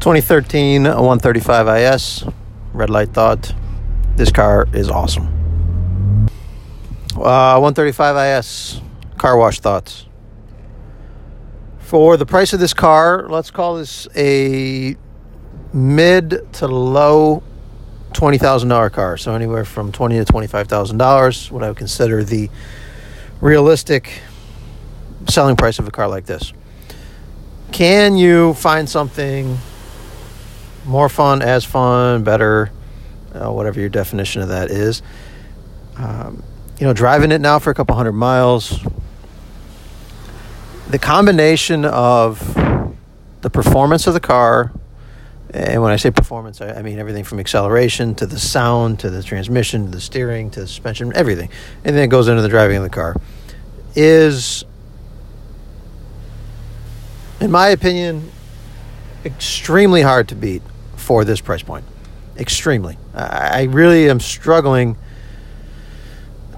[0.00, 2.24] 2013 135 IS,
[2.72, 3.52] red light thought.
[4.14, 5.26] This car is awesome.
[7.16, 8.80] Uh, 135 IS,
[9.16, 10.06] car wash thoughts.
[11.80, 14.96] For the price of this car, let's call this a
[15.72, 17.42] mid to low
[18.12, 19.16] $20,000 car.
[19.16, 22.50] So anywhere from twenty to $25,000, what I would consider the
[23.40, 24.20] realistic
[25.28, 26.52] selling price of a car like this.
[27.72, 29.58] Can you find something
[30.88, 32.70] more fun, as fun, better,
[33.34, 35.02] uh, whatever your definition of that is?
[35.96, 36.42] Um,
[36.78, 38.80] you know, driving it now for a couple hundred miles,
[40.88, 42.38] the combination of
[43.42, 44.72] the performance of the car,
[45.50, 49.10] and when I say performance, I, I, mean everything from acceleration to the sound to
[49.10, 51.50] the transmission to the steering to the suspension, everything,
[51.84, 53.16] and then it goes into the driving of the car,
[53.94, 54.64] is
[57.40, 58.30] in my opinion,
[59.24, 60.62] extremely hard to beat
[61.08, 61.86] for this price point.
[62.36, 62.98] Extremely.
[63.14, 64.98] I really am struggling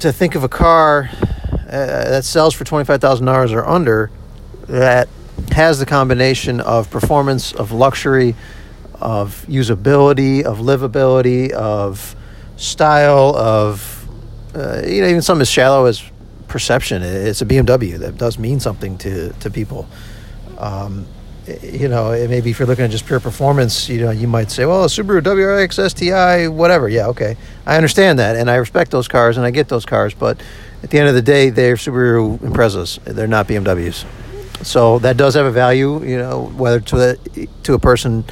[0.00, 4.10] to think of a car uh, that sells for $25,000 or under
[4.66, 5.08] that
[5.52, 8.34] has the combination of performance, of luxury,
[8.94, 12.16] of usability, of livability, of
[12.56, 14.08] style, of
[14.56, 16.02] uh, you know even something as shallow as
[16.48, 17.04] perception.
[17.04, 19.86] It's a BMW that does mean something to to people.
[20.58, 21.06] Um,
[21.62, 24.50] you know, eh, maybe if you're looking at just pure performance, you know, you might
[24.50, 26.88] say, well, a Subaru WRX STI, whatever.
[26.88, 27.36] Yeah, okay.
[27.66, 30.40] I understand that, and I respect those cars, and I get those cars, but
[30.82, 33.02] at the end of the day, they're Subaru Imprezas.
[33.04, 34.06] They're not BMWs.
[34.64, 38.24] So that does have a value, you know, whether to the, to a person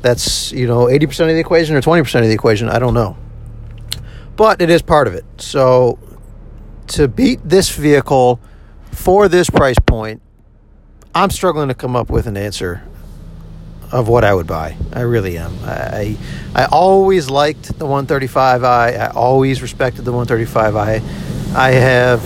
[0.00, 3.16] that's, you know, 80% of the equation or 20% of the equation, I don't know.
[4.36, 5.24] But it is part of it.
[5.38, 5.98] So
[6.88, 8.40] to beat this vehicle
[8.90, 10.22] for this price point,
[11.14, 12.82] I'm struggling to come up with an answer
[13.90, 14.76] of what I would buy.
[14.94, 15.54] I really am.
[15.62, 16.16] I
[16.54, 18.64] I always liked the 135i.
[18.64, 21.02] I always respected the 135i.
[21.54, 22.24] I have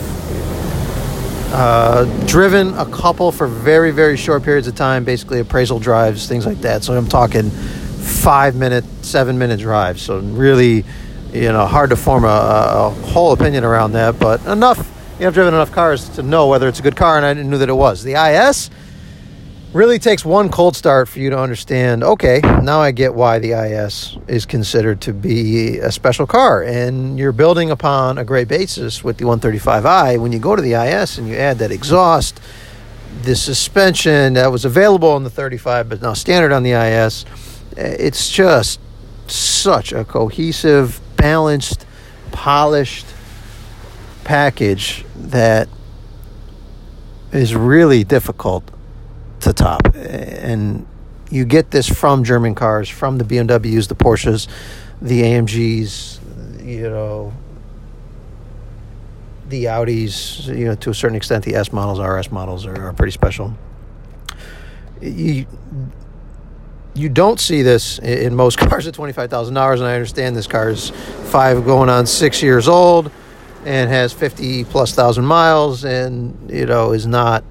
[1.52, 6.46] uh, driven a couple for very very short periods of time, basically appraisal drives, things
[6.46, 6.84] like that.
[6.84, 10.00] So I'm talking five minute, seven minute drives.
[10.00, 10.84] So really,
[11.32, 15.28] you know, hard to form a, a whole opinion around that, but enough you know,
[15.28, 17.70] I've driven enough cars to know whether it's a good car, and I knew that
[17.70, 18.02] it was.
[18.02, 18.68] The IS
[19.72, 23.52] really takes one cold start for you to understand okay, now I get why the
[23.52, 26.62] IS is considered to be a special car.
[26.62, 30.20] And you're building upon a great basis with the 135i.
[30.20, 32.40] When you go to the IS and you add that exhaust,
[33.22, 37.24] the suspension that was available on the 35 but now standard on the IS,
[37.76, 38.80] it's just
[39.26, 41.84] such a cohesive, balanced,
[42.30, 43.06] polished
[44.24, 45.68] package that
[47.32, 48.70] is really difficult
[49.46, 49.94] to top.
[49.94, 50.86] And
[51.30, 54.48] you get this from German cars, from the BMWs, the Porsches,
[55.00, 57.32] the AMGs, you know,
[59.48, 62.92] the Audis, you know, to a certain extent, the S models, RS models are, are
[62.92, 63.56] pretty special.
[65.00, 65.46] You
[66.94, 70.34] you don't see this in most cars at twenty five thousand dollars, and I understand
[70.34, 70.90] this car is
[71.30, 73.10] five going on six years old
[73.64, 77.44] and has 50 plus thousand miles and you know is not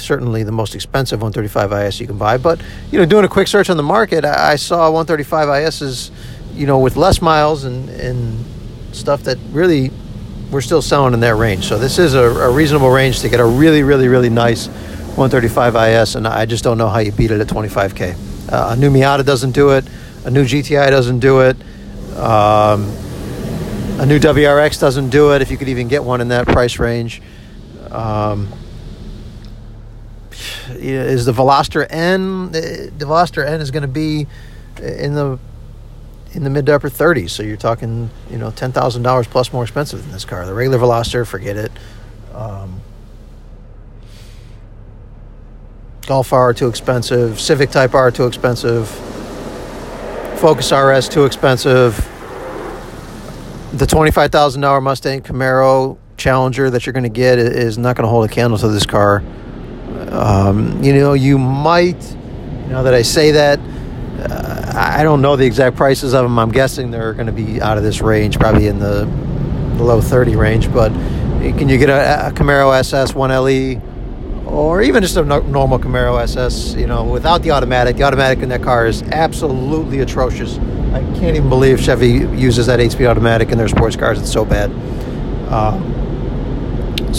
[0.00, 2.60] certainly the most expensive 135 IS you can buy but
[2.90, 6.10] you know doing a quick search on the market I, saw 135 ISs
[6.54, 8.44] you know with less miles and and
[8.92, 9.90] stuff that really
[10.50, 11.66] we're still selling in that range.
[11.66, 15.76] So this is a, a reasonable range to get a really really really nice 135
[15.76, 18.90] IS and I just don't know how you beat it at 25k uh, a new
[18.90, 19.84] Miata doesn't do it.
[20.24, 21.56] A new GTI doesn't do it.
[22.16, 22.84] Um,
[24.00, 25.42] a new WRX doesn't do it.
[25.42, 27.20] If you could even get one in that price range,
[27.90, 28.48] um,
[30.78, 32.52] is the Veloster N?
[32.52, 34.26] The Veloster N is going to be
[34.78, 35.38] in the
[36.32, 37.30] in the mid to upper 30s.
[37.30, 40.46] So you're talking, you know, ten thousand dollars plus more expensive than this car.
[40.46, 41.72] The regular Veloster, forget it.
[42.34, 42.80] Um,
[46.06, 47.40] Golf R too expensive.
[47.40, 48.88] Civic Type R too expensive.
[50.38, 52.08] Focus RS too expensive
[53.72, 58.04] the twenty-five thousand dollar Mustang Camaro Challenger that you're going to get is not going
[58.04, 59.22] to hold a candle to this car.
[60.12, 62.16] Um, you know, you might.
[62.68, 63.58] Now that I say that,
[64.18, 66.38] uh, I don't know the exact prices of them.
[66.38, 69.06] I'm guessing they're going to be out of this range, probably in the
[69.78, 70.72] low 30 range.
[70.72, 73.82] But can you get a, a Camaro SS 1LE?
[74.48, 77.96] or even just a normal Camaro SS, you know, without the automatic.
[77.96, 80.56] The automatic in that car is absolutely atrocious.
[80.58, 84.18] I can't even believe Chevy uses that 8-speed automatic in their sports cars.
[84.18, 84.70] It's so bad.
[85.52, 85.94] Um,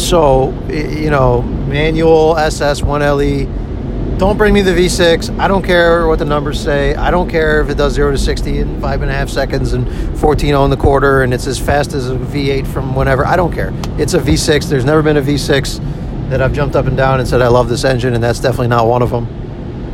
[0.09, 5.38] so, you know, manual SS 1LE Don't bring me the V6.
[5.38, 6.95] I don't care what the numbers say.
[6.95, 9.73] I don't care if it does 0 to 60 in five and a half seconds
[9.73, 9.88] and
[10.19, 13.23] 14 on the quarter and it's as fast as a V8 from whenever.
[13.23, 13.71] I don't care.
[14.00, 14.67] It's a V6.
[14.67, 17.69] There's never been a V6 that I've jumped up and down and said, I love
[17.69, 19.27] this engine, and that's definitely not one of them.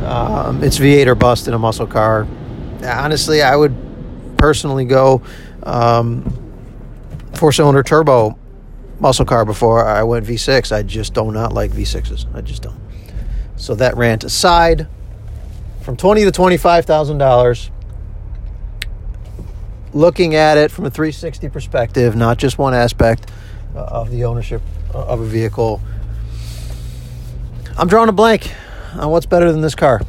[0.02, 2.26] Um, it's V8 or bust in a muscle car.
[2.82, 3.76] Honestly, I would
[4.38, 5.20] personally go
[5.62, 6.24] um,
[7.34, 8.38] four cylinder turbo
[9.00, 10.72] muscle car before I went V6.
[10.72, 12.34] I just do not like V6s.
[12.34, 12.80] I just don't.
[13.56, 14.86] So that rant aside,
[15.82, 17.70] from twenty to twenty-five thousand dollars,
[19.92, 23.30] looking at it from a 360 perspective, not just one aspect
[23.74, 24.62] uh, of the ownership
[24.92, 25.80] of a vehicle,
[27.78, 28.52] I'm drawing a blank
[28.94, 30.00] on what's better than this car.